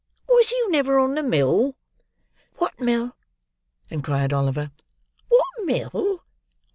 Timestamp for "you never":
0.49-0.97